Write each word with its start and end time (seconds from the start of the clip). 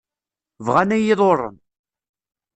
Bɣan 0.65 0.89
ad 0.95 1.01
iyi-ḍurren. 1.01 1.55